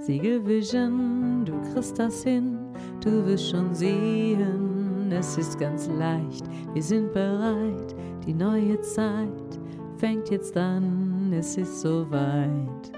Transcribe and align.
Siegelvision, 0.00 1.44
du 1.44 1.60
kriegst 1.72 1.98
das 1.98 2.22
hin, 2.22 2.56
du 3.00 3.26
wirst 3.26 3.50
schon 3.50 3.74
sehen, 3.74 5.10
es 5.10 5.36
ist 5.36 5.58
ganz 5.58 5.88
leicht, 5.88 6.44
wir 6.72 6.82
sind 6.82 7.12
bereit, 7.12 7.94
die 8.24 8.32
neue 8.32 8.80
Zeit 8.80 9.58
fängt 9.98 10.30
jetzt 10.30 10.56
an, 10.56 11.32
es 11.32 11.56
ist 11.56 11.80
soweit. 11.80 12.92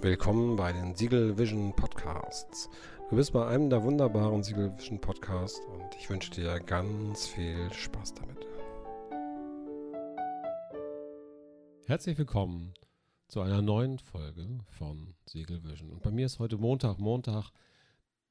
Willkommen 0.00 0.56
bei 0.56 0.72
den 0.72 0.94
Siegel 0.94 1.36
Vision 1.36 1.74
Podcasts. 1.76 2.70
Du 3.10 3.16
bist 3.16 3.32
bei 3.32 3.46
einem 3.46 3.68
der 3.68 3.82
wunderbaren 3.82 4.42
Siegel 4.42 4.72
Vision 4.76 4.98
Podcasts 4.98 5.60
und 5.60 5.94
ich 5.98 6.08
wünsche 6.08 6.30
dir 6.30 6.58
ganz 6.60 7.26
viel 7.26 7.72
Spaß 7.72 8.14
damit. 8.14 8.46
Herzlich 11.86 12.16
willkommen 12.18 12.72
zu 13.28 13.40
einer 13.40 13.62
neuen 13.62 13.98
Folge 13.98 14.60
von 14.78 15.14
Siegel 15.26 15.64
Vision. 15.64 15.90
Und 15.90 16.02
bei 16.02 16.10
mir 16.10 16.26
ist 16.26 16.38
heute 16.38 16.58
Montag, 16.58 16.98
Montag, 16.98 17.50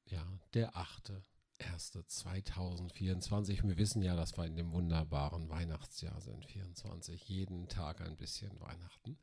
ja, 0.06 0.24
der 0.54 0.74
8.1.2024. 0.74 3.66
Wir 3.66 3.76
wissen 3.76 4.00
ja, 4.02 4.14
dass 4.16 4.38
wir 4.38 4.46
in 4.46 4.56
dem 4.56 4.72
wunderbaren 4.72 5.50
Weihnachtsjahr 5.50 6.20
sind, 6.20 6.46
24, 6.46 7.28
jeden 7.28 7.68
Tag 7.68 8.00
ein 8.00 8.16
bisschen 8.16 8.58
Weihnachten. 8.60 9.18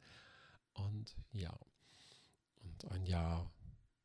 Und 0.73 1.15
ja, 1.31 1.57
und 2.63 2.91
ein 2.91 3.05
Jahr 3.05 3.51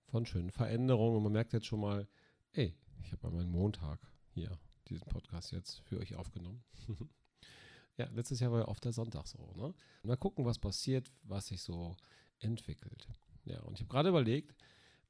von 0.07 0.25
schönen 0.25 0.51
Veränderungen. 0.51 1.17
Und 1.19 1.25
man 1.25 1.33
merkt 1.33 1.53
jetzt 1.53 1.67
schon 1.67 1.81
mal, 1.81 2.09
ey, 2.53 2.75
ich 3.03 3.13
habe 3.13 3.31
meinen 3.31 3.51
Montag 3.51 4.01
hier 4.31 4.59
diesen 4.89 5.07
Podcast 5.07 5.53
jetzt 5.53 5.81
für 5.81 5.99
euch 5.99 6.17
aufgenommen. 6.17 6.65
Ja, 7.99 8.07
letztes 8.15 8.39
Jahr 8.39 8.53
war 8.53 8.61
ja 8.61 8.69
oft 8.69 8.85
der 8.85 8.93
Sonntag 8.93 9.27
so. 9.27 9.53
Ne? 9.57 9.75
Mal 10.05 10.17
gucken, 10.17 10.45
was 10.45 10.59
passiert, 10.59 11.11
was 11.25 11.49
sich 11.49 11.61
so 11.61 11.97
entwickelt. 12.39 13.09
Ja, 13.45 13.61
und 13.63 13.75
ich 13.75 13.81
habe 13.81 13.91
gerade 13.91 14.09
überlegt, 14.11 14.55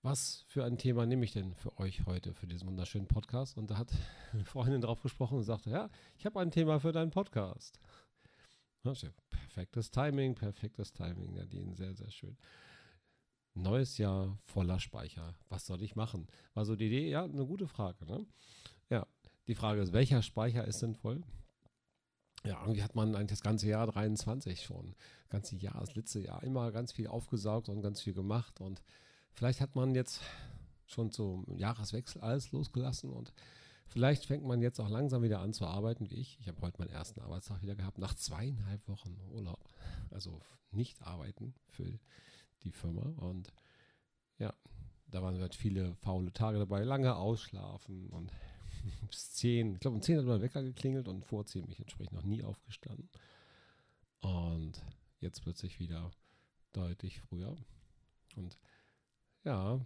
was 0.02 0.45
für 0.46 0.65
ein 0.65 0.79
Thema 0.79 1.05
nehme 1.05 1.24
ich 1.24 1.32
denn 1.32 1.55
für 1.55 1.77
euch 1.79 2.06
heute, 2.06 2.32
für 2.32 2.46
diesen 2.46 2.66
wunderschönen 2.66 3.07
Podcast? 3.07 3.59
Und 3.59 3.71
da 3.71 3.76
hat 3.76 3.93
eine 4.32 4.45
Freundin 4.45 4.80
drauf 4.80 5.02
gesprochen 5.02 5.37
und 5.37 5.45
sagte, 5.45 5.71
ja, 5.71 5.90
ich 6.16 6.24
habe 6.24 6.40
ein 6.40 6.51
Thema 6.51 6.80
für 6.80 6.93
deinen 6.93 7.10
Podcast. 7.10 7.79
Perfektes 9.29 9.91
Timing, 9.91 10.35
perfektes 10.35 10.93
Timing, 10.93 11.35
Nadine, 11.35 11.74
sehr, 11.74 11.95
sehr 11.95 12.10
schön. 12.10 12.38
Neues 13.54 13.98
Jahr 13.98 14.38
voller 14.45 14.79
Speicher. 14.79 15.35
Was 15.51 15.66
soll 15.66 15.82
ich 15.82 15.95
machen? 15.95 16.26
War 16.54 16.65
so 16.65 16.74
die 16.74 16.87
Idee? 16.87 17.10
Ja, 17.10 17.24
eine 17.24 17.45
gute 17.45 17.66
Frage. 17.66 18.07
Ne? 18.07 18.24
Ja, 18.88 19.07
die 19.46 19.54
Frage 19.54 19.82
ist, 19.82 19.93
welcher 19.93 20.23
Speicher 20.23 20.65
ist 20.65 20.79
sinnvoll? 20.79 21.23
Ja, 22.49 22.59
irgendwie 22.63 22.82
hat 22.82 22.95
man 22.95 23.15
eigentlich 23.15 23.38
das 23.38 23.43
ganze 23.43 23.68
Jahr 23.68 23.87
23 23.87 24.63
schon, 24.63 24.95
das 25.24 25.29
ganze 25.29 25.57
Jahr, 25.57 25.80
das 25.80 25.95
letzte 25.95 26.21
Jahr 26.21 26.43
immer 26.43 26.73
ganz 26.73 26.93
viel 26.93 27.07
aufgesaugt 27.07 27.68
und 27.68 27.82
ganz 27.82 28.01
viel 28.01 28.15
gemacht. 28.15 28.63
Und 28.63 28.82
vielleicht 29.32 29.60
hat 29.60 29.74
man 29.77 29.95
jetzt 29.95 30.23
schon 30.87 31.13
zum 31.13 31.45
Jahreswechsel 31.59 32.23
alles 32.23 32.51
losgelassen 32.51 33.10
und 33.10 33.35
vielleicht 33.87 34.24
fängt 34.24 34.46
man 34.46 34.63
jetzt 34.63 34.80
auch 34.80 34.88
langsam 34.88 35.23
wieder 35.23 35.41
an 35.41 35.52
zu 35.52 35.66
arbeiten 35.66 36.09
wie 36.10 36.15
ich. 36.15 36.38
Ich 36.41 36.49
habe 36.49 36.63
heute 36.63 36.79
meinen 36.79 36.91
ersten 36.91 37.21
Arbeitstag 37.21 37.60
wieder 37.60 37.74
gehabt, 37.74 37.99
nach 37.99 38.15
zweieinhalb 38.15 38.88
Wochen 38.88 39.15
Urlaub, 39.30 39.69
also 40.10 40.41
nicht 40.71 41.02
arbeiten 41.02 41.54
für 41.69 41.99
die 42.63 42.73
Firma. 42.73 43.13
Und 43.19 43.52
ja, 44.38 44.54
da 45.09 45.21
waren 45.23 45.38
halt 45.38 45.54
viele 45.54 45.96
faule 45.96 46.32
Tage 46.32 46.59
dabei, 46.59 46.82
lange 46.82 47.15
ausschlafen 47.15 48.09
und 48.09 48.32
bis 49.09 49.32
10. 49.32 49.74
Ich 49.74 49.80
glaube, 49.80 49.96
um 49.96 50.02
10 50.02 50.18
hat 50.18 50.24
mein 50.24 50.43
Wecker 50.43 50.62
geklingelt 50.62 51.09
und 51.09 51.24
vor 51.24 51.46
10 51.46 51.62
bin 51.62 51.73
ich 51.73 51.80
entsprechend 51.80 52.15
noch 52.15 52.24
nie 52.24 52.43
aufgestanden. 52.43 53.09
Und 54.20 54.82
jetzt 55.20 55.43
plötzlich 55.43 55.79
wieder 55.79 56.10
deutlich 56.73 57.20
früher. 57.20 57.57
Und 58.37 58.59
ja, 59.45 59.80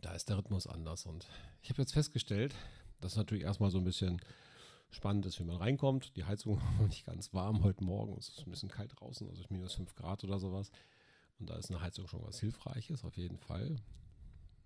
da 0.00 0.12
ist 0.12 0.28
der 0.28 0.38
Rhythmus 0.38 0.66
anders. 0.66 1.06
Und 1.06 1.26
ich 1.62 1.70
habe 1.70 1.82
jetzt 1.82 1.92
festgestellt, 1.92 2.54
dass 3.00 3.16
natürlich 3.16 3.44
erstmal 3.44 3.70
so 3.70 3.78
ein 3.78 3.84
bisschen 3.84 4.20
spannend 4.90 5.26
ist, 5.26 5.38
wie 5.38 5.44
man 5.44 5.56
reinkommt. 5.56 6.16
Die 6.16 6.24
Heizung 6.24 6.60
war 6.78 6.86
nicht 6.86 7.06
ganz 7.06 7.32
warm 7.34 7.62
heute 7.62 7.84
Morgen. 7.84 8.16
Es 8.18 8.28
ist 8.28 8.46
ein 8.46 8.50
bisschen 8.50 8.70
kalt 8.70 8.92
draußen, 8.98 9.28
also 9.28 9.44
minus 9.50 9.74
5 9.74 9.94
Grad 9.94 10.24
oder 10.24 10.38
sowas. 10.38 10.70
Und 11.38 11.50
da 11.50 11.56
ist 11.56 11.70
eine 11.70 11.80
Heizung 11.80 12.08
schon 12.08 12.24
was 12.24 12.40
Hilfreiches, 12.40 13.04
auf 13.04 13.16
jeden 13.16 13.38
Fall. 13.38 13.76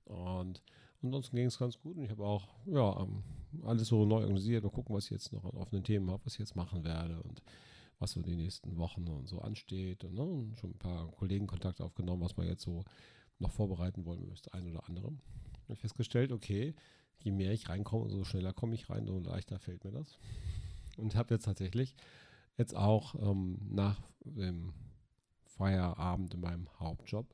Und 0.04 0.62
ansonsten 1.02 1.36
ging 1.36 1.46
es 1.46 1.58
ganz 1.58 1.78
gut 1.78 1.96
und 1.96 2.04
ich 2.04 2.10
habe 2.10 2.24
auch 2.24 2.48
ja, 2.66 3.00
ähm, 3.00 3.22
alles 3.64 3.88
so 3.88 4.04
neu 4.04 4.22
organisiert. 4.22 4.64
Mal 4.64 4.70
gucken, 4.70 4.94
was 4.94 5.06
ich 5.06 5.10
jetzt 5.10 5.32
noch 5.32 5.44
an 5.44 5.52
offenen 5.52 5.84
Themen 5.84 6.10
habe, 6.10 6.24
was 6.24 6.34
ich 6.34 6.40
jetzt 6.40 6.56
machen 6.56 6.84
werde 6.84 7.20
und 7.22 7.42
was 7.98 8.12
so 8.12 8.22
die 8.22 8.36
nächsten 8.36 8.76
Wochen 8.78 9.06
und 9.08 9.28
so 9.28 9.40
ansteht. 9.40 10.04
Und, 10.04 10.14
ne, 10.14 10.22
und 10.22 10.58
schon 10.58 10.70
ein 10.70 10.78
paar 10.78 11.08
Kollegen 11.12 11.46
Kontakt 11.46 11.80
aufgenommen, 11.80 12.22
was 12.22 12.36
man 12.36 12.46
jetzt 12.46 12.62
so 12.62 12.84
noch 13.38 13.50
vorbereiten 13.50 14.04
wollen 14.04 14.26
müsste, 14.28 14.52
ein 14.54 14.66
oder 14.66 14.88
andere. 14.88 15.12
Ich 15.64 15.70
habe 15.70 15.76
festgestellt, 15.76 16.32
okay, 16.32 16.74
je 17.18 17.30
mehr 17.30 17.52
ich 17.52 17.68
reinkomme, 17.68 18.04
umso 18.04 18.24
schneller 18.24 18.52
komme 18.52 18.74
ich 18.74 18.90
rein, 18.90 19.08
umso 19.08 19.30
leichter 19.30 19.58
fällt 19.58 19.84
mir 19.84 19.92
das. 19.92 20.18
Und 20.96 21.14
habe 21.14 21.34
jetzt 21.34 21.44
tatsächlich 21.44 21.94
jetzt 22.56 22.76
auch 22.76 23.14
ähm, 23.14 23.58
nach 23.70 24.00
dem 24.24 24.72
Feierabend 25.44 26.34
in 26.34 26.40
meinem 26.40 26.68
Hauptjob 26.78 27.26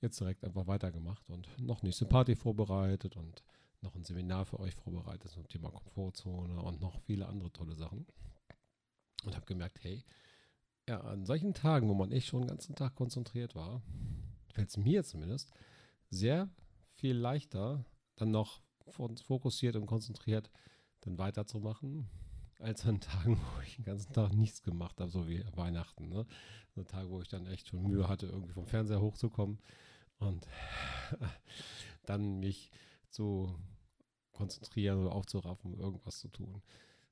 jetzt 0.00 0.20
direkt 0.20 0.44
einfach 0.44 0.66
weitergemacht 0.66 1.28
und 1.28 1.48
noch 1.58 1.82
nächste 1.82 2.06
Party 2.06 2.36
vorbereitet 2.36 3.16
und 3.16 3.42
noch 3.80 3.94
ein 3.94 4.04
Seminar 4.04 4.44
für 4.44 4.60
euch 4.60 4.74
vorbereitet 4.74 5.30
zum 5.30 5.46
Thema 5.48 5.70
Komfortzone 5.70 6.60
und 6.60 6.80
noch 6.80 7.00
viele 7.02 7.26
andere 7.26 7.52
tolle 7.52 7.76
Sachen. 7.76 8.06
Und 9.24 9.34
habe 9.34 9.46
gemerkt, 9.46 9.82
hey, 9.82 10.04
ja, 10.88 11.00
an 11.00 11.26
solchen 11.26 11.54
Tagen, 11.54 11.88
wo 11.88 11.94
man 11.94 12.12
echt 12.12 12.28
schon 12.28 12.42
den 12.42 12.48
ganzen 12.48 12.74
Tag 12.74 12.94
konzentriert 12.94 13.54
war, 13.54 13.82
fällt 14.52 14.70
es 14.70 14.76
mir 14.76 15.04
zumindest 15.04 15.52
sehr 16.10 16.48
viel 16.94 17.16
leichter, 17.16 17.84
dann 18.16 18.30
noch 18.30 18.62
fokussiert 18.86 19.76
und 19.76 19.86
konzentriert 19.86 20.50
dann 21.00 21.18
weiterzumachen, 21.18 22.08
als 22.58 22.84
an 22.86 23.00
Tagen, 23.00 23.38
wo 23.38 23.60
ich 23.62 23.76
den 23.76 23.84
ganzen 23.84 24.12
Tag 24.12 24.32
nichts 24.32 24.62
gemacht 24.62 25.00
habe, 25.00 25.10
so 25.10 25.28
wie 25.28 25.44
Weihnachten. 25.54 26.08
Ne? 26.08 26.26
So 26.74 26.82
Tage, 26.82 27.10
wo 27.10 27.20
ich 27.20 27.28
dann 27.28 27.46
echt 27.46 27.68
schon 27.68 27.82
Mühe 27.82 28.08
hatte, 28.08 28.26
irgendwie 28.26 28.52
vom 28.52 28.66
Fernseher 28.66 29.00
hochzukommen 29.00 29.58
und 30.18 30.46
dann 32.06 32.40
mich 32.40 32.70
zu 33.10 33.54
konzentrieren 34.32 35.00
oder 35.00 35.12
aufzuraffen, 35.12 35.74
um 35.74 35.80
irgendwas 35.80 36.20
zu 36.20 36.28
tun. 36.28 36.62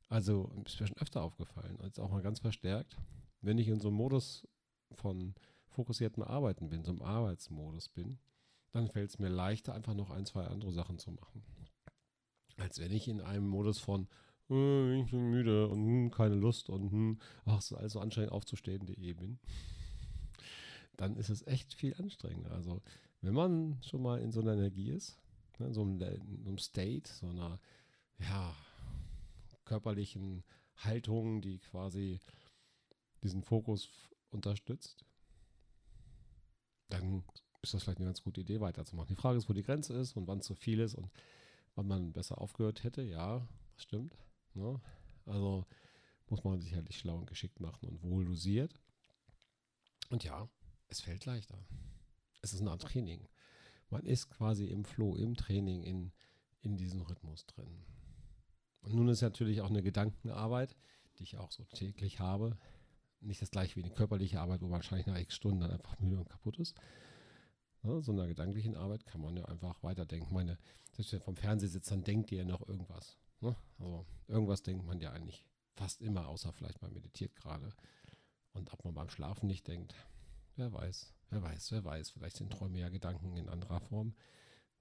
Also 0.09 0.53
ist 0.65 0.81
mir 0.81 0.87
schon 0.87 0.97
öfter 0.99 1.23
aufgefallen, 1.23 1.81
als 1.81 1.99
auch 1.99 2.11
mal 2.11 2.23
ganz 2.23 2.39
verstärkt, 2.39 2.97
wenn 3.41 3.59
ich 3.59 3.69
in 3.69 3.81
so 3.81 3.89
einem 3.89 3.97
Modus 3.97 4.47
von 4.93 5.35
fokussiertem 5.69 6.23
Arbeiten 6.23 6.69
bin, 6.69 6.85
so 6.85 6.93
einem 6.93 7.03
Arbeitsmodus 7.03 7.89
bin, 7.89 8.19
dann 8.71 8.89
fällt 8.89 9.11
es 9.11 9.19
mir 9.19 9.29
leichter, 9.29 9.75
einfach 9.75 9.95
noch 9.95 10.11
ein, 10.11 10.27
zwei 10.27 10.45
andere 10.47 10.73
Sachen 10.73 10.99
zu 10.99 11.11
machen. 11.11 11.43
Als 12.57 12.79
wenn 12.79 12.93
ich 12.93 13.09
in 13.09 13.21
einem 13.21 13.47
Modus 13.47 13.79
von, 13.79 14.09
äh, 14.51 15.01
ich 15.01 15.11
bin 15.11 15.31
müde 15.31 15.69
und 15.69 15.85
hm, 15.85 16.11
keine 16.11 16.35
Lust 16.35 16.69
und 16.71 16.91
hm, 16.91 17.19
ach, 17.45 17.59
es 17.59 17.71
ist 17.71 17.77
alles 17.77 17.93
so 17.93 18.01
anstrengend 18.01 18.33
aufzustehen.de 18.33 19.13
bin 19.15 19.39
dann 20.97 21.17
ist 21.17 21.29
es 21.29 21.47
echt 21.47 21.75
viel 21.75 21.95
anstrengender. 21.95 22.53
Also, 22.53 22.83
wenn 23.21 23.35
man 23.35 23.83
schon 23.83 24.03
mal 24.03 24.21
in 24.21 24.33
so 24.33 24.41
einer 24.41 24.55
Energie 24.55 24.91
ist, 24.91 25.19
ne, 25.59 25.73
so, 25.73 25.83
einem, 25.83 26.01
in 26.01 26.43
so 26.43 26.49
einem 26.49 26.59
State, 26.59 27.11
so 27.13 27.29
einer 27.29 27.61
ja, 28.19 28.55
körperlichen 29.65 30.43
Haltung, 30.77 31.41
die 31.41 31.59
quasi 31.59 32.21
diesen 33.23 33.43
Fokus 33.43 33.89
unterstützt, 34.31 35.05
dann 36.89 37.25
ist 37.63 37.75
das 37.75 37.83
vielleicht 37.83 37.99
eine 37.99 38.07
ganz 38.07 38.23
gute 38.23 38.43
Idee, 38.43 38.61
weiterzumachen. 38.61 39.09
Die 39.09 39.21
Frage 39.21 39.39
ist, 39.39 39.49
wo 39.49 39.53
die 39.53 39.63
Grenze 39.63 39.95
ist 39.95 40.17
und 40.17 40.29
wann 40.29 40.41
zu 40.41 40.55
viel 40.55 40.81
ist 40.81 40.95
und 40.95 41.11
wann 41.75 41.89
man 41.89 42.13
besser 42.13 42.41
aufgehört 42.41 42.85
hätte. 42.85 43.03
Ja, 43.03 43.47
das 43.75 43.83
stimmt. 43.83 44.17
Ne? 44.57 44.81
Also 45.27 45.65
muss 46.29 46.45
man 46.45 46.61
sicherlich 46.61 46.99
schlau 46.99 47.17
und 47.17 47.27
geschickt 47.27 47.61
machen 47.61 47.89
und 47.89 48.03
wohl 48.03 48.25
dosiert. 48.25 48.75
Und 50.11 50.25
ja, 50.25 50.49
es 50.89 51.01
fällt 51.01 51.25
leichter. 51.25 51.59
Es 52.43 52.53
ist 52.53 52.63
Art 52.63 52.83
Training. 52.83 53.29
Man 53.91 54.05
ist 54.05 54.29
quasi 54.29 54.67
im 54.67 54.85
Flow, 54.85 55.17
im 55.17 55.37
Training, 55.37 55.83
in, 55.83 56.13
in 56.61 56.77
diesem 56.77 57.03
Rhythmus 57.03 57.47
drin. 57.47 57.85
Und 58.81 58.95
nun 58.95 59.09
ist 59.09 59.23
natürlich 59.23 59.61
auch 59.61 59.71
eine 59.71 59.83
Gedankenarbeit, 59.83 60.77
die 61.19 61.25
ich 61.25 61.37
auch 61.39 61.51
so 61.51 61.65
täglich 61.65 62.21
habe. 62.21 62.57
Nicht 63.21 63.43
das 63.43 63.51
gleiche 63.51 63.77
wie 63.77 63.85
eine 63.85 63.95
körperliche 63.95 64.41
Arbeit, 64.41 64.61
wo 64.61 64.67
man 64.67 64.75
wahrscheinlich 64.75 65.07
nach 65.07 65.19
x 65.19 65.35
Stunden 65.35 65.61
dann 65.61 65.73
einfach 65.73 65.99
müde 65.99 66.19
und 66.19 66.29
kaputt 66.29 66.59
ist. 66.59 66.77
Ja, 67.83 68.01
so 68.01 68.13
einer 68.13 68.27
gedanklichen 68.27 68.77
Arbeit 68.77 69.07
kann 69.07 69.21
man 69.21 69.37
ja 69.37 69.45
einfach 69.47 69.83
weiterdenken. 69.83 70.35
Meine, 70.35 70.59
selbst 70.93 71.13
wenn 71.13 71.21
vom 71.21 71.37
Fernseher 71.37 71.69
sitzt, 71.69 71.91
dann 71.91 72.03
denkt 72.03 72.31
ihr 72.33 72.45
noch 72.45 72.69
irgendwas. 72.69 73.19
Ne? 73.41 73.57
Also 73.79 74.07
irgendwas 74.29 74.63
denkt 74.63 74.87
man 74.87 75.01
ja 75.01 75.13
eigentlich 75.13 75.45
fast 75.75 76.03
immer, 76.03 76.29
außer 76.29 76.53
vielleicht 76.53 76.83
mal 76.83 76.91
meditiert 76.91 77.37
gerade. 77.37 77.73
Und 78.53 78.73
ob 78.73 78.85
man 78.85 78.95
beim 78.95 79.11
Schlafen 79.11 79.47
nicht 79.47 79.67
denkt, 79.67 79.95
Wer 80.57 80.73
weiß, 80.73 81.13
wer 81.29 81.43
weiß, 81.43 81.73
wer 81.73 81.85
weiß. 81.85 82.11
Vielleicht 82.11 82.37
sind 82.39 82.51
Träume 82.51 82.79
ja 82.79 82.89
Gedanken 82.89 83.37
in 83.37 83.51
anderer 83.51 83.81
Form. 83.81 84.15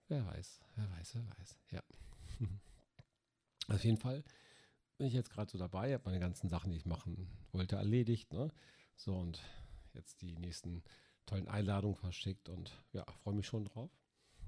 Wer 0.08 0.26
weiß, 0.26 0.62
wer 0.76 0.90
weiß, 0.92 1.16
wer 1.16 1.28
weiß. 1.38 1.60
Ja. 1.72 1.84
Auf 3.68 3.84
jeden 3.84 3.98
Fall 3.98 4.24
bin 4.98 5.08
ich 5.08 5.14
jetzt 5.14 5.32
gerade 5.32 5.52
so 5.52 5.58
dabei, 5.58 5.94
habe 5.94 6.06
meine 6.06 6.22
ganzen 6.22 6.48
Sachen, 6.48 6.72
die 6.72 6.78
ich 6.78 6.86
machen 6.86 7.28
wollte, 7.52 7.76
erledigt. 7.76 8.32
Ne? 8.32 8.54
So, 8.96 9.18
und 9.18 9.42
jetzt 9.94 10.22
die 10.22 10.38
nächsten 10.38 10.82
tollen 11.26 11.50
Einladungen 11.50 11.98
verschickt 11.98 12.48
und 12.48 12.72
ja, 12.94 13.06
freue 13.24 13.34
mich 13.34 13.48
schon 13.48 13.66
drauf. 13.66 13.92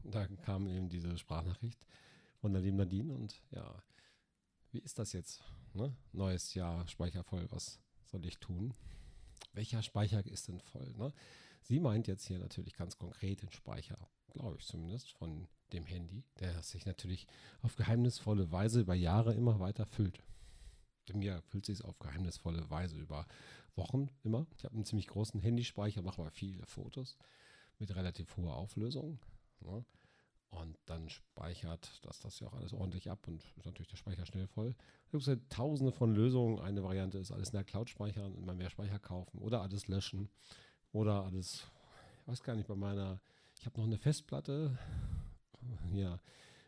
Da 0.04 0.28
kam 0.28 0.68
eben 0.68 0.88
diese 0.88 1.18
Sprachnachricht 1.18 1.86
von 2.38 2.54
der 2.54 2.62
lieben 2.62 2.78
Nadine 2.78 3.14
und 3.14 3.42
ja, 3.52 3.84
wie 4.72 4.80
ist 4.80 5.00
das 5.00 5.14
jetzt? 5.14 5.44
Ne? 5.74 5.96
Neues 6.12 6.54
Jahr, 6.54 6.88
Speicher 6.88 7.24
voll, 7.24 7.48
was 7.52 7.80
soll 8.04 8.26
ich 8.26 8.40
tun? 8.40 8.74
Welcher 9.54 9.82
Speicher 9.82 10.26
ist 10.26 10.48
denn 10.48 10.60
voll? 10.60 10.94
Ne? 10.98 11.14
Sie 11.62 11.80
meint 11.80 12.08
jetzt 12.08 12.26
hier 12.26 12.40
natürlich 12.40 12.76
ganz 12.76 12.98
konkret 12.98 13.42
den 13.42 13.52
Speicher, 13.52 13.98
glaube 14.34 14.58
ich 14.58 14.66
zumindest, 14.66 15.12
von 15.12 15.48
dem 15.74 15.86
Handy, 15.86 16.24
der 16.40 16.62
sich 16.64 16.86
natürlich 16.86 17.28
auf 17.62 17.76
geheimnisvolle 17.76 18.52
Weise 18.52 18.82
über 18.82 18.96
Jahre 18.96 19.34
immer 19.34 19.60
weiter 19.60 19.86
füllt. 19.86 20.24
Bei 21.08 21.16
mir 21.16 21.42
füllt 21.44 21.66
sich 21.66 21.80
es 21.80 21.82
auf 21.82 22.00
geheimnisvolle 22.00 22.70
Weise 22.70 22.98
über 22.98 23.26
Wochen 23.76 24.10
immer. 24.24 24.48
Ich 24.58 24.64
habe 24.64 24.76
einen 24.76 24.86
ziemlich 24.86 25.08
großen 25.08 25.40
Handyspeicher, 25.40 26.02
mache 26.02 26.22
aber 26.22 26.32
viele 26.32 26.66
Fotos 26.66 27.18
mit 27.80 27.96
relativ 27.96 28.36
hoher 28.38 28.56
Auflösung. 28.56 29.20
Ne? 29.60 29.86
Und 30.50 30.78
dann 30.86 31.10
speichert 31.10 32.00
das 32.04 32.20
das 32.20 32.40
ja 32.40 32.48
auch 32.48 32.54
alles 32.54 32.74
ordentlich 32.74 33.12
ab 33.12 33.28
und 33.28 33.44
ist 33.58 33.66
natürlich 33.66 33.90
der 33.90 33.98
Speicher 33.98 34.26
schnell 34.26 34.48
voll. 34.48 34.74
Da 34.74 35.12
gibt 35.12 35.22
es 35.22 35.28
ja 35.28 35.36
tausende 35.50 35.92
von 35.92 36.16
Lösungen. 36.16 36.60
Eine 36.60 36.84
Variante 36.84 37.18
ist 37.18 37.32
alles 37.32 37.50
in 37.50 37.58
der 37.58 37.64
Cloud 37.64 37.90
speichern, 37.90 38.36
immer 38.36 38.54
mehr 38.54 38.70
Speicher 38.70 39.00
kaufen 39.00 39.40
oder 39.40 39.62
alles 39.62 39.88
löschen 39.88 40.30
oder 40.94 41.26
alles, 41.26 41.68
ich 42.22 42.28
weiß 42.28 42.44
gar 42.44 42.56
nicht, 42.56 42.68
bei 42.68 42.76
meiner, 42.76 43.20
ich 43.60 43.66
habe 43.66 43.78
noch 43.78 43.86
eine 43.86 43.98
Festplatte, 43.98 44.78
ja, 45.94 46.20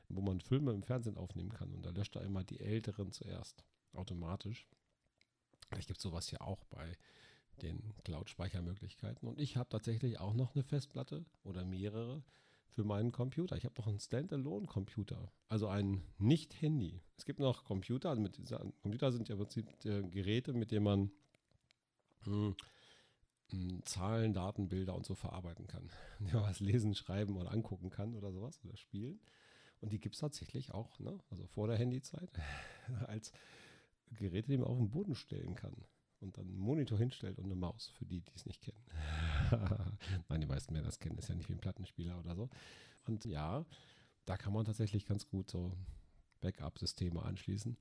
wo 0.10 0.22
man 0.22 0.42
Filme 0.42 0.72
im 0.72 0.84
Fernsehen 0.84 1.18
aufnehmen 1.18 1.52
kann 1.52 1.74
und 1.74 1.86
da 1.86 1.92
löscht 1.92 2.16
er 2.16 2.24
immer 2.24 2.44
die 2.44 2.60
älteren 2.60 3.12
zuerst 3.12 3.64
automatisch. 3.94 4.68
Vielleicht 5.70 5.88
gibt 5.88 6.00
es 6.00 6.04
sowas 6.04 6.32
ja 6.32 6.42
auch 6.42 6.64
bei 6.66 6.98
den 7.62 7.94
Cloud-Speichermöglichkeiten. 8.04 9.28
Und 9.28 9.40
ich 9.40 9.58
habe 9.58 9.70
tatsächlich 9.70 10.20
auch 10.20 10.34
noch 10.34 10.56
eine 10.56 10.64
Festplatte 10.64 11.26
oder 11.44 11.66
mehrere 11.66 12.24
für 12.70 12.84
meinen 12.84 13.12
Computer. 13.12 13.56
Ich 13.56 13.66
habe 13.66 13.76
noch 13.78 13.88
einen 13.88 14.00
Standalone-Computer, 14.00 15.32
also 15.48 15.68
ein 15.68 16.04
Nicht-Handy. 16.18 17.02
Es 17.18 17.26
gibt 17.26 17.40
noch 17.40 17.66
Computer, 17.66 18.10
also 18.10 18.22
mit 18.22 18.40
Computer 18.82 19.12
sind 19.12 19.30
ja 19.30 19.34
im 19.34 19.40
Prinzip 19.40 19.86
äh, 19.86 20.04
Geräte, 20.04 20.54
mit 20.54 20.72
denen 20.72 20.84
man 20.84 21.12
mh, 22.26 22.56
hm, 23.52 23.68
mh, 23.78 23.82
Zahlen, 23.86 24.34
Daten, 24.34 24.70
Bilder 24.70 24.96
und 24.96 25.06
so 25.06 25.16
verarbeiten 25.16 25.68
kann. 25.68 25.90
Ja, 26.34 26.42
was 26.42 26.60
lesen, 26.60 26.96
schreiben 26.96 27.38
oder 27.38 27.52
angucken 27.52 27.90
kann 27.90 28.16
oder 28.16 28.32
sowas 28.32 28.60
oder 28.64 28.78
spielen. 28.78 29.20
Und 29.82 29.94
die 29.94 30.00
gibt 30.00 30.16
es 30.16 30.22
tatsächlich 30.22 30.72
auch, 30.74 31.00
ne? 31.00 31.18
also 31.30 31.48
vor 31.48 31.68
der 31.68 31.78
Handyzeit, 31.78 32.30
als 33.08 33.32
Geräte, 34.12 34.50
die 34.50 34.58
man 34.58 34.68
auf 34.68 34.78
den 34.78 34.90
Boden 34.90 35.16
stellen 35.16 35.56
kann 35.56 35.76
und 36.22 36.38
dann 36.38 36.48
einen 36.48 36.58
Monitor 36.58 36.98
hinstellt 36.98 37.40
und 37.40 37.46
eine 37.46 37.56
Maus, 37.56 37.92
für 37.98 38.06
die, 38.06 38.22
die 38.22 38.36
es 38.36 38.46
nicht 38.46 38.62
kennen. 38.62 38.82
Nein, 40.30 40.42
die 40.42 40.48
meisten 40.48 40.74
werden 40.74 40.86
das 40.86 41.00
kennen, 41.00 41.18
ist 41.18 41.30
ja 41.30 41.36
nicht 41.36 41.50
wie 41.50 41.54
ein 41.54 41.60
Plattenspieler 41.60 42.20
oder 42.20 42.36
so. 42.36 42.50
Und 43.06 43.26
ja, 43.26 43.66
da 44.26 44.38
kann 44.38 44.54
man 44.54 44.66
tatsächlich 44.66 45.06
ganz 45.06 45.28
gut 45.28 45.50
so 45.50 45.74
Backup-Systeme 46.42 47.22
anschließen 47.22 47.78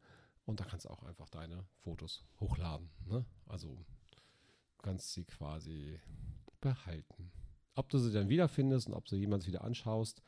und 0.47 0.61
da 0.61 0.65
kannst 0.65 0.87
du 0.87 0.91
auch 0.91 1.03
einfach 1.03 1.29
deine 1.29 1.65
Fotos 1.83 2.25
hochladen. 2.41 2.89
Ne? 3.07 3.25
Also 3.47 3.69
du 3.69 4.83
kannst 4.83 5.13
sie 5.13 5.25
quasi 5.25 6.01
behalten. 6.61 7.31
Ob 7.75 7.89
du 7.91 7.99
sie 7.99 8.13
dann 8.13 8.29
wiederfindest 8.29 8.89
und 8.89 8.95
ob 8.95 9.05
du 9.05 9.17
jemals 9.17 9.47
wieder 9.47 9.63
anschaust, 9.63 10.23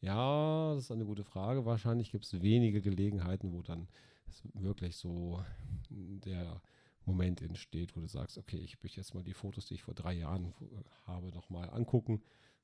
ja, 0.00 0.74
das 0.74 0.84
ist 0.84 0.90
eine 0.90 1.04
gute 1.04 1.24
Frage. 1.24 1.64
Wahrscheinlich 1.64 2.12
gibt 2.12 2.24
es 2.24 2.40
wenige 2.40 2.80
Gelegenheiten, 2.80 3.52
wo 3.52 3.62
dann 3.62 3.88
wirklich 4.54 4.96
so 4.96 5.44
der 5.90 6.60
Moment 7.08 7.40
entsteht, 7.40 7.96
wo 7.96 8.00
du 8.00 8.06
sagst, 8.06 8.36
okay, 8.36 8.58
ich 8.58 8.82
möchte 8.82 9.00
jetzt 9.00 9.14
mal 9.14 9.24
die 9.24 9.32
Fotos, 9.32 9.66
die 9.66 9.74
ich 9.74 9.82
vor 9.82 9.94
drei 9.94 10.12
Jahren 10.12 10.54
habe, 11.06 11.32
nochmal 11.32 11.70
angucken 11.70 12.22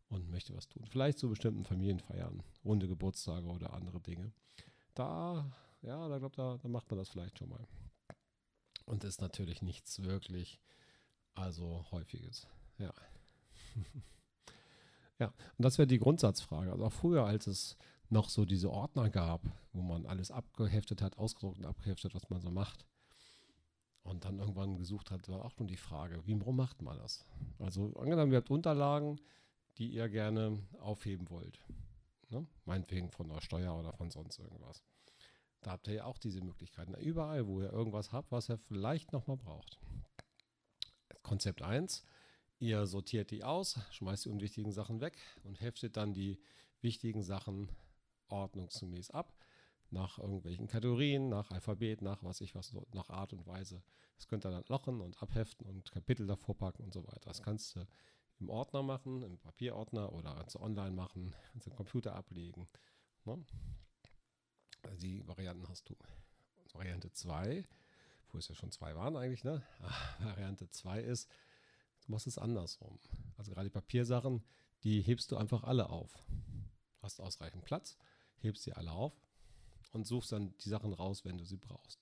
und 0.09 0.31
möchte 0.31 0.55
was 0.55 0.69
tun. 0.69 0.85
Vielleicht 0.87 1.19
zu 1.19 1.31
bestimmten 1.31 1.65
Familienfeiern, 1.65 2.43
runde 2.65 2.87
Geburtstage 2.87 3.47
oder 3.47 3.73
andere 3.73 4.01
Dinge. 4.01 4.33
Da, 4.95 5.51
ja, 5.83 6.09
da 6.09 6.19
glaube 6.19 6.37
da, 6.37 6.59
da 6.59 6.69
macht 6.69 6.91
man 6.91 6.99
das 6.99 7.09
vielleicht 7.09 7.39
schon 7.39 7.49
mal. 7.49 7.67
Und 8.85 9.03
ist 9.03 9.23
natürlich 9.23 9.63
nichts 9.63 10.03
wirklich, 10.03 10.61
also 11.35 11.87
häufiges. 11.91 12.47
Ja. 12.77 12.93
ja, 15.19 15.29
und 15.57 15.65
das 15.65 15.79
wäre 15.79 15.87
die 15.87 15.99
Grundsatzfrage. 15.99 16.71
Also 16.71 16.85
auch 16.85 16.93
früher, 16.93 17.25
als 17.25 17.47
es 17.47 17.79
noch 18.11 18.29
so 18.29 18.45
diese 18.45 18.71
Ordner 18.71 19.09
gab, 19.09 19.41
wo 19.73 19.81
man 19.81 20.05
alles 20.05 20.31
abgeheftet 20.31 21.01
hat, 21.01 21.17
ausgedruckt 21.17 21.59
und 21.59 21.65
abgeheftet, 21.65 22.15
was 22.15 22.29
man 22.29 22.43
so 22.43 22.51
macht. 22.51 22.85
Und 24.05 24.27
dann 24.27 24.39
irgendwann 24.39 24.77
gesucht 24.77 25.11
hat, 25.11 25.29
war 25.29 25.45
auch 25.45 25.59
nur 25.59 25.67
die 25.67 25.79
Frage, 25.79 26.25
wie 26.27 26.39
warum 26.39 26.57
macht 26.57 26.83
man 26.83 26.99
das? 26.99 27.25
Also 27.59 27.93
angenommen, 27.95 28.33
ihr 28.33 28.39
habt 28.39 28.51
Unterlagen, 28.51 29.19
die 29.79 29.89
ihr 29.89 30.09
gerne 30.09 30.63
aufheben 30.79 31.29
wollt. 31.31 31.59
Ne? 32.29 32.47
Meinetwegen 32.67 33.11
von 33.11 33.29
der 33.29 33.41
Steuer 33.41 33.75
oder 33.75 33.93
von 33.95 34.11
sonst 34.11 34.39
irgendwas. 34.39 34.83
Da 35.63 35.73
habt 35.73 35.89
ihr 35.89 35.95
ja 35.95 36.05
auch 36.05 36.19
diese 36.19 36.43
Möglichkeiten. 36.43 36.95
Überall, 36.95 37.47
wo 37.47 37.63
ihr 37.63 37.73
irgendwas 37.73 38.13
habt, 38.13 38.31
was 38.31 38.51
ihr 38.51 38.59
vielleicht 38.59 39.13
nochmal 39.13 39.39
braucht. 39.39 39.79
Konzept 41.23 41.63
1, 41.63 42.05
ihr 42.59 42.87
sortiert 42.87 43.31
die 43.31 43.43
aus, 43.43 43.81
schmeißt 43.91 44.27
die 44.27 44.29
unwichtigen 44.29 44.73
Sachen 44.73 45.01
weg 45.01 45.17
und 45.43 45.63
heftet 45.63 45.97
dann 45.97 46.13
die 46.13 46.39
wichtigen 46.83 47.23
Sachen 47.23 47.71
ordnungsgemäß 48.29 49.11
ab. 49.11 49.33
Nach 49.95 50.19
irgendwelchen 50.19 50.67
Kategorien, 50.67 51.29
nach 51.29 51.53
Alphabet, 51.53 52.03
nach 52.03 52.25
was 52.25 52.41
ich 52.41 52.57
was, 52.57 52.75
nach 52.93 53.11
Art 53.11 53.33
und 53.33 53.47
Weise. 53.47 53.81
Das 54.17 54.27
könnt 54.27 54.45
ihr 54.45 54.51
dann 54.51 54.65
lochen 54.67 55.01
und 55.01 55.23
abheften 55.23 55.65
und 55.69 55.93
Kapitel 55.93 56.27
davor 56.27 56.57
packen 56.57 56.83
und 56.83 56.93
so 56.93 57.07
weiter. 57.07 57.27
Das 57.27 57.43
kannst 57.43 57.77
du 57.77 57.87
im 58.41 58.51
Ordner 58.51 58.83
machen, 58.83 59.23
im 59.23 59.39
Papierordner 59.39 60.13
oder 60.13 60.35
kannst 60.35 60.57
du 60.57 60.61
online 60.61 60.91
machen, 60.91 61.33
kannst 61.53 61.69
du 61.69 61.71
im 61.71 61.77
Computer 61.77 62.17
ablegen. 62.17 62.69
Ne? 63.25 63.45
Die 64.97 65.25
Varianten 65.29 65.69
hast 65.69 65.89
du. 65.89 65.95
Variante 66.73 67.13
2, 67.13 67.65
wo 68.33 68.39
es 68.39 68.49
ja 68.49 68.57
schon 68.57 68.73
zwei 68.73 68.97
waren 68.97 69.17
eigentlich, 69.17 69.45
ne? 69.45 69.63
Variante 70.19 70.69
2 70.69 71.03
ist, 71.03 71.31
du 72.05 72.11
machst 72.11 72.27
es 72.27 72.37
andersrum. 72.37 72.99
Also 73.37 73.53
gerade 73.53 73.69
die 73.69 73.73
Papiersachen, 73.73 74.43
die 74.83 75.03
hebst 75.03 75.31
du 75.31 75.37
einfach 75.37 75.63
alle 75.63 75.89
auf. 75.89 76.21
Hast 77.01 77.21
ausreichend 77.21 77.65
Platz 77.65 77.97
hebst 78.45 78.63
sie 78.63 78.73
alle 78.73 78.93
auf 78.93 79.24
und 79.95 80.07
suchst 80.07 80.33
dann 80.33 80.55
die 80.59 80.69
Sachen 80.69 80.93
raus, 80.93 81.25
wenn 81.25 81.39
du 81.39 81.45
sie 81.45 81.57
brauchst. 81.57 82.01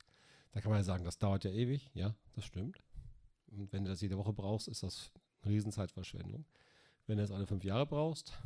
Da 0.52 0.60
kann 0.60 0.70
man 0.70 0.80
ja 0.80 0.84
sagen, 0.84 1.04
das 1.04 1.18
dauert 1.18 1.44
ja 1.44 1.50
ewig. 1.50 1.90
Ja, 1.94 2.14
das 2.34 2.44
stimmt. 2.44 2.82
Und 3.46 3.72
wenn 3.72 3.84
du 3.84 3.90
das 3.90 4.00
jede 4.00 4.18
Woche 4.18 4.32
brauchst, 4.32 4.68
ist 4.68 4.82
das 4.82 5.12
eine 5.42 5.52
Riesenzeitverschwendung. 5.52 6.44
Wenn 7.06 7.18
du 7.18 7.24
es 7.24 7.30
alle 7.30 7.46
fünf 7.46 7.64
Jahre 7.64 7.86
brauchst, 7.86 8.38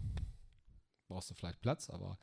brauchst 1.09 1.31
du 1.31 1.35
vielleicht 1.35 1.61
Platz, 1.61 1.91
aber 1.91 2.19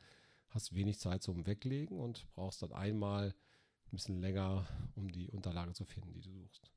hast 0.50 0.74
wenig 0.74 0.98
Zeit 0.98 1.22
zum 1.22 1.46
Weglegen 1.46 1.98
und 1.98 2.26
brauchst 2.34 2.62
dann 2.62 2.72
einmal 2.72 3.28
ein 3.28 3.90
bisschen 3.90 4.20
länger, 4.20 4.66
um 4.94 5.10
die 5.10 5.30
Unterlage 5.30 5.72
zu 5.72 5.84
finden, 5.84 6.12
die 6.12 6.20
du 6.20 6.30
suchst. 6.30 6.70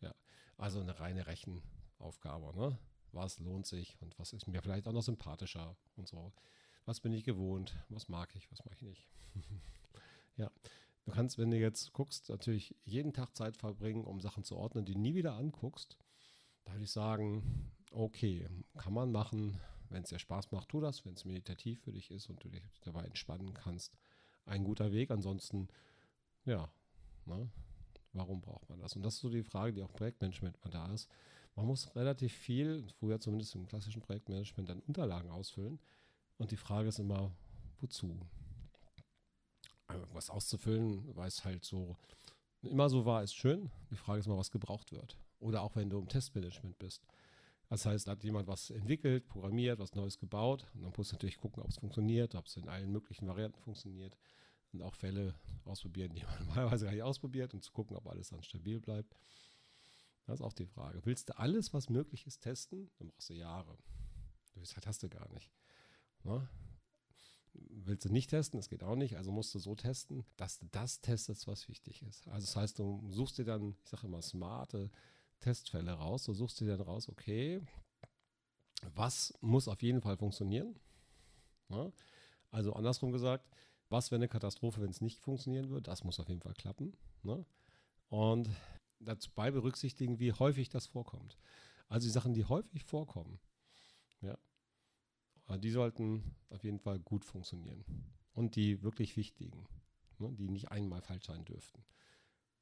Ja, 0.00 0.14
also 0.56 0.80
eine 0.80 0.98
reine 1.00 1.26
Rechenaufgabe. 1.26 2.56
Ne? 2.56 2.78
Was 3.12 3.38
lohnt 3.38 3.66
sich 3.66 3.96
und 4.00 4.18
was 4.18 4.32
ist 4.32 4.46
mir 4.46 4.60
vielleicht 4.62 4.86
auch 4.86 4.92
noch 4.92 5.02
sympathischer 5.02 5.76
und 5.96 6.08
so 6.08 6.32
was 6.86 7.00
bin 7.00 7.12
ich 7.12 7.24
gewohnt, 7.24 7.74
was 7.88 8.08
mag 8.08 8.34
ich, 8.36 8.50
was 8.50 8.64
mag 8.64 8.74
ich 8.76 8.82
nicht. 8.82 9.06
ja, 10.36 10.50
du 11.04 11.12
kannst, 11.12 11.38
wenn 11.38 11.50
du 11.50 11.58
jetzt 11.58 11.92
guckst, 11.92 12.28
natürlich 12.28 12.74
jeden 12.84 13.12
Tag 13.12 13.34
Zeit 13.36 13.56
verbringen, 13.56 14.04
um 14.04 14.20
Sachen 14.20 14.44
zu 14.44 14.56
ordnen, 14.56 14.84
die 14.84 14.96
nie 14.96 15.14
wieder 15.14 15.34
anguckst. 15.34 15.96
Da 16.64 16.72
würde 16.72 16.84
ich 16.84 16.92
sagen, 16.92 17.72
okay, 17.90 18.48
kann 18.76 18.92
man 18.92 19.12
machen. 19.12 19.60
Wenn 19.90 20.02
es 20.02 20.08
dir 20.08 20.18
Spaß 20.18 20.50
macht, 20.50 20.70
tu 20.70 20.80
das. 20.80 21.04
Wenn 21.04 21.14
es 21.14 21.24
meditativ 21.24 21.80
für 21.82 21.92
dich 21.92 22.10
ist 22.10 22.28
und 22.28 22.42
du 22.42 22.48
dich 22.48 22.62
dabei 22.80 23.04
entspannen 23.04 23.54
kannst, 23.54 23.96
ein 24.46 24.64
guter 24.64 24.92
Weg. 24.92 25.10
Ansonsten, 25.10 25.68
ja, 26.44 26.68
ne? 27.26 27.48
warum 28.12 28.40
braucht 28.40 28.68
man 28.68 28.80
das? 28.80 28.96
Und 28.96 29.02
das 29.02 29.14
ist 29.14 29.20
so 29.20 29.28
die 29.28 29.42
Frage, 29.42 29.72
die 29.72 29.82
auch 29.82 29.92
Projektmanagement 29.92 30.62
mal 30.64 30.70
da 30.70 30.92
ist. 30.92 31.08
Man 31.54 31.66
muss 31.66 31.94
relativ 31.94 32.32
viel, 32.32 32.88
früher 32.98 33.20
zumindest 33.20 33.54
im 33.54 33.66
klassischen 33.66 34.02
Projektmanagement, 34.02 34.68
dann 34.68 34.80
Unterlagen 34.80 35.30
ausfüllen. 35.30 35.78
Und 36.38 36.50
die 36.50 36.56
Frage 36.56 36.88
ist 36.88 36.98
immer, 36.98 37.30
wozu? 37.80 38.18
Was 40.12 40.30
auszufüllen, 40.30 41.14
weil 41.14 41.28
es 41.28 41.44
halt 41.44 41.64
so 41.64 41.96
immer 42.62 42.88
so 42.88 43.04
war, 43.04 43.22
ist 43.22 43.34
schön. 43.34 43.70
Die 43.90 43.96
Frage 43.96 44.20
ist 44.20 44.26
mal, 44.26 44.38
was 44.38 44.50
gebraucht 44.50 44.92
wird. 44.92 45.18
Oder 45.38 45.62
auch 45.62 45.76
wenn 45.76 45.90
du 45.90 45.98
im 45.98 46.08
Testmanagement 46.08 46.78
bist. 46.78 47.02
Das 47.68 47.86
heißt, 47.86 48.08
hat 48.08 48.24
jemand 48.24 48.46
was 48.46 48.70
entwickelt, 48.70 49.26
programmiert, 49.26 49.78
was 49.78 49.94
Neues 49.94 50.18
gebaut. 50.18 50.66
Und 50.74 50.82
dann 50.82 50.92
musst 50.96 51.12
du 51.12 51.16
natürlich 51.16 51.38
gucken, 51.38 51.62
ob 51.62 51.70
es 51.70 51.78
funktioniert, 51.78 52.34
ob 52.34 52.46
es 52.46 52.56
in 52.56 52.68
allen 52.68 52.90
möglichen 52.90 53.26
Varianten 53.26 53.60
funktioniert. 53.60 54.16
Und 54.72 54.82
auch 54.82 54.94
Fälle 54.94 55.34
ausprobieren, 55.64 56.14
die 56.14 56.22
man 56.24 56.46
normalerweise 56.46 56.86
gar 56.86 56.92
nicht 56.92 57.02
ausprobiert, 57.02 57.54
um 57.54 57.62
zu 57.62 57.72
gucken, 57.72 57.96
ob 57.96 58.06
alles 58.06 58.30
dann 58.30 58.42
stabil 58.42 58.80
bleibt. 58.80 59.16
Das 60.26 60.40
ist 60.40 60.44
auch 60.44 60.52
die 60.52 60.66
Frage. 60.66 61.00
Willst 61.04 61.28
du 61.28 61.38
alles, 61.38 61.74
was 61.74 61.90
möglich 61.90 62.26
ist, 62.26 62.40
testen? 62.40 62.90
Dann 62.98 63.08
brauchst 63.08 63.28
du 63.28 63.34
Jahre. 63.34 63.76
Zeit 64.62 64.86
hast 64.86 65.02
du 65.02 65.08
gar 65.08 65.28
nicht. 65.30 65.50
Ne? 66.22 66.48
Willst 67.54 68.04
du 68.04 68.12
nicht 68.12 68.30
testen, 68.30 68.58
das 68.58 68.68
geht 68.68 68.82
auch 68.82 68.96
nicht, 68.96 69.16
also 69.16 69.30
musst 69.32 69.54
du 69.54 69.58
so 69.58 69.74
testen, 69.74 70.24
dass 70.36 70.58
du 70.58 70.66
das 70.72 71.00
testest, 71.00 71.46
was 71.46 71.68
wichtig 71.68 72.02
ist. 72.02 72.26
Also 72.28 72.46
das 72.46 72.56
heißt, 72.56 72.78
du 72.78 73.02
suchst 73.10 73.38
dir 73.38 73.44
dann, 73.44 73.76
ich 73.84 73.90
sage 73.90 74.06
immer, 74.06 74.22
smarte 74.22 74.90
Testfälle 75.40 75.92
raus. 75.92 76.24
Du 76.24 76.32
suchst 76.34 76.60
dir 76.60 76.66
dann 76.66 76.80
raus, 76.80 77.08
okay, 77.08 77.62
Was 78.94 79.34
muss 79.40 79.68
auf 79.68 79.82
jeden 79.82 80.00
Fall 80.00 80.16
funktionieren? 80.16 80.74
Ja, 81.68 81.90
also 82.50 82.74
andersrum 82.74 83.12
gesagt, 83.12 83.48
was 83.88 84.10
wäre 84.10 84.18
eine 84.18 84.28
Katastrophe, 84.28 84.80
wenn 84.80 84.90
es 84.90 85.00
nicht 85.00 85.20
funktionieren 85.20 85.68
würde? 85.70 85.82
Das 85.82 86.04
muss 86.04 86.20
auf 86.20 86.28
jeden 86.28 86.40
Fall 86.40 86.54
klappen. 86.54 86.96
Ne? 87.22 87.44
Und 88.08 88.48
dabei 89.00 89.50
berücksichtigen, 89.50 90.18
wie 90.18 90.32
häufig 90.32 90.68
das 90.68 90.86
vorkommt. 90.86 91.38
Also 91.88 92.06
die 92.06 92.12
Sachen, 92.12 92.34
die 92.34 92.44
häufig 92.44 92.84
vorkommen, 92.84 93.38
die 95.48 95.70
sollten 95.70 96.36
auf 96.50 96.64
jeden 96.64 96.78
Fall 96.78 96.98
gut 96.98 97.24
funktionieren. 97.24 97.84
Und 98.32 98.56
die 98.56 98.82
wirklich 98.82 99.16
wichtigen, 99.16 99.66
ne, 100.18 100.32
die 100.32 100.48
nicht 100.48 100.70
einmal 100.70 101.02
falsch 101.02 101.26
sein 101.26 101.44
dürften. 101.44 101.84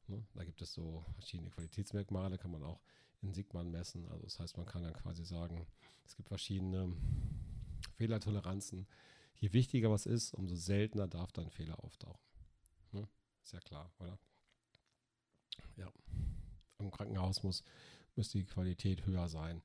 Ne? 0.09 0.23
Da 0.35 0.45
gibt 0.45 0.61
es 0.61 0.75
so 0.75 1.05
verschiedene 1.15 1.51
Qualitätsmerkmale, 1.51 2.39
kann 2.39 2.51
man 2.51 2.62
auch 2.62 2.81
in 3.23 3.33
Sigma 3.33 3.62
messen. 3.65 4.07
Also 4.09 4.25
das 4.25 4.39
heißt, 4.39 4.57
man 4.57 4.67
kann 4.67 4.83
dann 4.83 4.93
quasi 4.93 5.25
sagen, 5.25 5.67
es 6.05 6.17
gibt 6.17 6.29
verschiedene 6.29 6.95
Fehlertoleranzen. 7.97 8.87
Je 9.35 9.53
wichtiger 9.53 9.91
was 9.91 10.07
ist, 10.07 10.35
umso 10.35 10.55
seltener 10.57 11.09
darf 11.09 11.33
dann 11.33 11.51
Fehler 11.51 11.83
auftauchen. 11.83 12.21
Ne? 12.93 13.09
Ist 13.43 13.53
ja 13.53 13.61
klar, 13.61 13.93
oder? 13.99 14.19
Ja. 15.77 15.91
Im 16.79 16.91
Krankenhaus 16.91 17.43
muss, 17.43 17.62
müsste 18.17 18.39
die 18.39 18.45
Qualität 18.45 19.07
höher 19.07 19.29
sein 19.29 19.62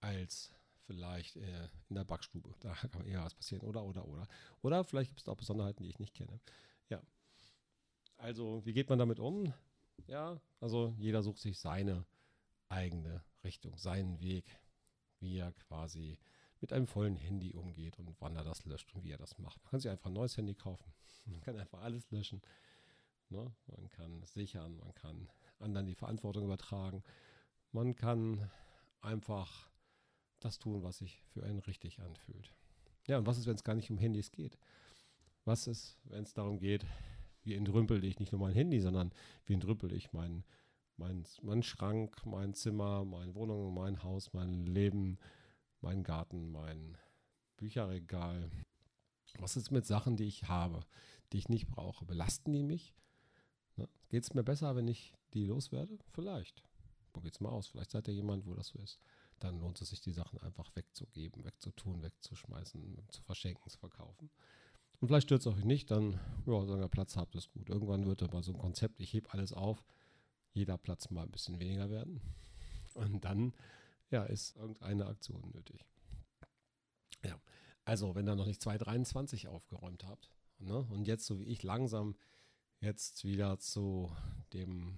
als 0.00 0.52
vielleicht 0.88 1.36
äh, 1.36 1.68
in 1.88 1.94
der 1.94 2.04
Backstube. 2.04 2.54
Da 2.60 2.72
kann 2.92 3.06
eher 3.06 3.22
was 3.22 3.34
passieren. 3.34 3.62
Oder, 3.62 3.84
oder, 3.84 4.08
oder. 4.08 4.26
Oder 4.62 4.82
vielleicht 4.82 5.10
gibt 5.10 5.20
es 5.20 5.28
auch 5.28 5.36
Besonderheiten, 5.36 5.84
die 5.84 5.90
ich 5.90 5.98
nicht 5.98 6.14
kenne. 6.14 6.40
Ja. 6.88 7.00
Also, 8.16 8.64
wie 8.64 8.72
geht 8.72 8.88
man 8.88 8.98
damit 8.98 9.20
um? 9.20 9.52
Ja, 10.06 10.40
also 10.60 10.94
jeder 10.98 11.22
sucht 11.22 11.38
sich 11.38 11.58
seine 11.58 12.06
eigene 12.68 13.22
Richtung, 13.44 13.76
seinen 13.76 14.20
Weg, 14.20 14.44
wie 15.20 15.38
er 15.38 15.52
quasi 15.52 16.18
mit 16.60 16.72
einem 16.72 16.86
vollen 16.86 17.16
Handy 17.16 17.52
umgeht 17.52 17.98
und 17.98 18.16
wann 18.20 18.36
er 18.36 18.44
das 18.44 18.64
löscht 18.64 18.92
und 18.94 19.04
wie 19.04 19.12
er 19.12 19.18
das 19.18 19.38
macht. 19.38 19.62
Man 19.62 19.70
kann 19.70 19.80
sich 19.80 19.90
einfach 19.90 20.06
ein 20.06 20.14
neues 20.14 20.36
Handy 20.36 20.54
kaufen. 20.54 20.92
Man 21.26 21.40
kann 21.42 21.56
einfach 21.58 21.82
alles 21.82 22.10
löschen. 22.10 22.40
Ne? 23.28 23.52
Man 23.66 23.90
kann 23.90 24.22
sichern, 24.24 24.78
man 24.78 24.94
kann 24.94 25.28
anderen 25.58 25.86
die 25.86 25.94
Verantwortung 25.94 26.44
übertragen. 26.44 27.02
Man 27.72 27.94
kann 27.94 28.50
einfach 29.02 29.68
das 30.40 30.58
tun, 30.58 30.82
was 30.82 30.98
sich 30.98 31.22
für 31.32 31.42
einen 31.42 31.58
richtig 31.60 32.00
anfühlt. 32.00 32.52
Ja, 33.06 33.18
und 33.18 33.26
was 33.26 33.38
ist, 33.38 33.46
wenn 33.46 33.56
es 33.56 33.64
gar 33.64 33.74
nicht 33.74 33.90
um 33.90 33.98
Handys 33.98 34.30
geht? 34.30 34.58
Was 35.44 35.66
ist, 35.66 35.98
wenn 36.04 36.24
es 36.24 36.34
darum 36.34 36.58
geht, 36.58 36.84
wie 37.42 37.54
entrümpel 37.54 38.04
ich 38.04 38.18
nicht 38.18 38.32
nur 38.32 38.40
mein 38.40 38.54
Handy, 38.54 38.80
sondern 38.80 39.12
wie 39.46 39.54
entrümpel 39.54 39.92
ich 39.92 40.12
meinen 40.12 40.44
mein, 40.98 41.24
mein 41.42 41.62
Schrank, 41.62 42.26
mein 42.26 42.54
Zimmer, 42.54 43.04
meine 43.04 43.34
Wohnung, 43.34 43.72
mein 43.72 44.02
Haus, 44.02 44.32
mein 44.32 44.66
Leben, 44.66 45.18
mein 45.80 46.02
Garten, 46.02 46.50
mein 46.50 46.98
Bücherregal. 47.56 48.50
Was 49.38 49.56
ist 49.56 49.70
mit 49.70 49.86
Sachen, 49.86 50.16
die 50.16 50.24
ich 50.24 50.48
habe, 50.48 50.80
die 51.32 51.38
ich 51.38 51.48
nicht 51.48 51.68
brauche? 51.68 52.04
Belasten 52.04 52.52
die 52.52 52.62
mich? 52.62 52.94
Ne? 53.76 53.88
Geht 54.08 54.24
es 54.24 54.34
mir 54.34 54.42
besser, 54.42 54.74
wenn 54.74 54.88
ich 54.88 55.14
die 55.34 55.44
loswerde? 55.44 55.98
Vielleicht. 56.12 56.64
Probiert 57.12 57.34
es 57.34 57.40
mal 57.40 57.50
aus. 57.50 57.68
Vielleicht 57.68 57.90
seid 57.90 58.08
ihr 58.08 58.14
jemand, 58.14 58.46
wo 58.46 58.54
das 58.54 58.68
so 58.68 58.78
ist. 58.80 58.98
Dann 59.38 59.58
lohnt 59.60 59.80
es 59.80 59.90
sich, 59.90 60.00
die 60.00 60.12
Sachen 60.12 60.40
einfach 60.40 60.74
wegzugeben, 60.74 61.44
wegzutun, 61.44 62.02
wegzuschmeißen, 62.02 62.98
zu 63.08 63.22
verschenken, 63.22 63.70
zu 63.70 63.78
verkaufen. 63.78 64.30
Und 65.00 65.08
vielleicht 65.08 65.28
stört 65.28 65.42
es 65.42 65.46
euch 65.46 65.64
nicht, 65.64 65.90
dann, 65.90 66.14
ja, 66.46 66.64
solange 66.64 66.84
ihr 66.84 66.88
Platz 66.88 67.16
habt, 67.16 67.36
ist 67.36 67.52
gut. 67.52 67.68
Irgendwann 67.68 68.06
wird 68.06 68.22
aber 68.22 68.42
so 68.42 68.52
ein 68.52 68.58
Konzept, 68.58 69.00
ich 69.00 69.12
hebe 69.12 69.32
alles 69.32 69.52
auf, 69.52 69.84
jeder 70.52 70.76
Platz 70.76 71.10
mal 71.10 71.22
ein 71.22 71.30
bisschen 71.30 71.60
weniger 71.60 71.88
werden. 71.88 72.20
Und 72.94 73.24
dann, 73.24 73.54
ja, 74.10 74.24
ist 74.24 74.56
irgendeine 74.56 75.06
Aktion 75.06 75.52
nötig. 75.54 75.84
Ja, 77.24 77.40
also 77.84 78.14
wenn 78.14 78.28
ihr 78.28 78.34
noch 78.34 78.46
nicht 78.46 78.60
223 78.60 79.48
aufgeräumt 79.48 80.04
habt 80.04 80.30
ne, 80.58 80.78
und 80.90 81.06
jetzt, 81.06 81.26
so 81.26 81.38
wie 81.38 81.44
ich, 81.44 81.62
langsam 81.62 82.16
jetzt 82.80 83.24
wieder 83.24 83.58
zu 83.58 84.10
dem 84.52 84.96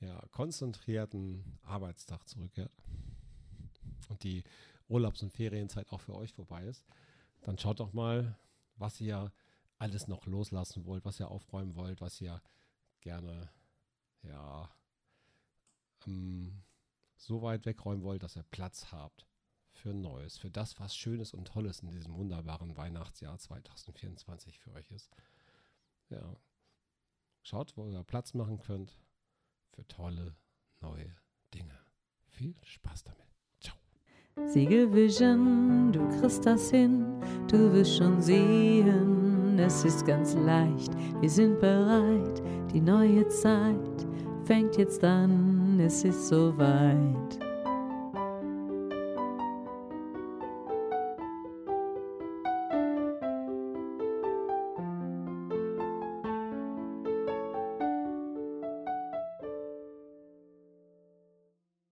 ja, 0.00 0.20
konzentrierten 0.30 1.58
Arbeitstag 1.62 2.26
zurückkehrt 2.28 2.72
und 4.08 4.22
die 4.22 4.44
Urlaubs- 4.88 5.22
und 5.22 5.32
Ferienzeit 5.32 5.90
auch 5.92 6.00
für 6.00 6.14
euch 6.14 6.32
vorbei 6.32 6.64
ist, 6.64 6.84
dann 7.42 7.58
schaut 7.58 7.80
doch 7.80 7.92
mal, 7.92 8.38
was 8.76 9.00
ihr 9.00 9.32
alles 9.78 10.08
noch 10.08 10.26
loslassen 10.26 10.84
wollt, 10.84 11.04
was 11.04 11.20
ihr 11.20 11.30
aufräumen 11.30 11.74
wollt, 11.76 12.00
was 12.00 12.20
ihr 12.20 12.42
gerne 13.00 13.50
ja 14.22 14.70
ähm, 16.06 16.62
so 17.16 17.42
weit 17.42 17.66
wegräumen 17.66 18.02
wollt, 18.02 18.22
dass 18.22 18.36
ihr 18.36 18.44
Platz 18.44 18.90
habt 18.92 19.26
für 19.72 19.94
Neues, 19.94 20.38
für 20.38 20.50
das, 20.50 20.78
was 20.80 20.96
Schönes 20.96 21.32
und 21.32 21.46
Tolles 21.46 21.80
in 21.80 21.90
diesem 21.90 22.14
wunderbaren 22.14 22.76
Weihnachtsjahr 22.76 23.38
2024 23.38 24.58
für 24.58 24.72
euch 24.72 24.90
ist. 24.90 25.10
Ja. 26.08 26.36
Schaut, 27.42 27.76
wo 27.76 27.86
ihr 27.86 28.02
Platz 28.02 28.34
machen 28.34 28.58
könnt 28.58 28.98
für 29.80 29.86
tolle 29.86 30.34
neue 30.82 31.16
Dinge. 31.54 31.78
Viel 32.28 32.54
Spaß 32.62 33.04
damit. 33.04 33.26
Ciao. 33.60 33.76
Siegel 34.46 34.92
Vision, 34.92 35.90
du 35.92 36.06
kriegst 36.20 36.44
das 36.44 36.70
hin, 36.70 37.06
du 37.48 37.72
wirst 37.72 37.96
schon 37.96 38.20
sehen, 38.20 39.58
es 39.58 39.84
ist 39.84 40.06
ganz 40.06 40.34
leicht, 40.34 40.92
wir 41.20 41.30
sind 41.30 41.60
bereit, 41.60 42.42
die 42.72 42.80
neue 42.80 43.26
Zeit 43.28 44.06
fängt 44.44 44.76
jetzt 44.76 45.02
an, 45.02 45.80
es 45.80 46.04
ist 46.04 46.28
soweit. 46.28 47.49